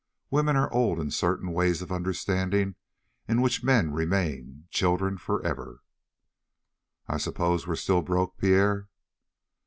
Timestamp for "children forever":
4.71-5.83